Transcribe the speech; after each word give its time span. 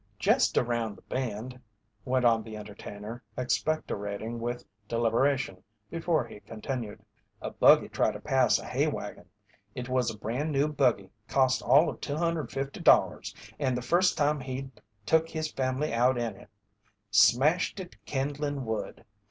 "Jest 0.17 0.57
around 0.57 0.95
that 0.97 1.07
bend," 1.09 1.61
went 2.05 2.25
on 2.25 2.41
the 2.41 2.57
entertainer, 2.57 3.21
expectorating 3.37 4.39
with 4.39 4.65
deliberation 4.87 5.63
before 5.91 6.25
he 6.25 6.39
continued, 6.39 7.05
"a 7.39 7.51
buggy 7.51 7.87
tried 7.87 8.13
to 8.13 8.19
pass 8.19 8.57
a 8.57 8.65
hay 8.65 8.87
wagon. 8.87 9.29
It 9.75 9.89
was 9.89 10.09
a 10.09 10.17
brand 10.17 10.51
new 10.51 10.67
buggy, 10.69 11.11
cost 11.27 11.61
all 11.61 11.87
of 11.87 12.01
$250, 12.01 13.53
and 13.59 13.77
the 13.77 13.81
first 13.83 14.17
time 14.17 14.39
he'd 14.39 14.71
took 15.05 15.29
his 15.29 15.51
family 15.51 15.93
out 15.93 16.17
in 16.17 16.35
it. 16.35 16.49
Smashed 17.11 17.79
it 17.79 17.91
to 17.91 17.97
kindlin' 18.07 18.65
wood. 18.65 19.05